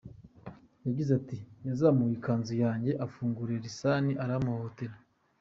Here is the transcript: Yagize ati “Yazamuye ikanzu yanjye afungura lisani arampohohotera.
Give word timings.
Yagize 0.85 1.11
ati 1.19 1.37
“Yazamuye 1.67 2.13
ikanzu 2.15 2.53
yanjye 2.63 2.91
afungura 3.05 3.53
lisani 3.63 4.11
arampohohotera. 4.23 4.95